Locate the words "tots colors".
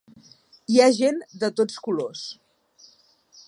1.61-2.25